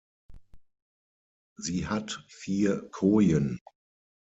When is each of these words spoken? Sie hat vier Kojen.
Sie 1.57 1.85
hat 1.85 2.23
vier 2.27 2.89
Kojen. 2.89 3.59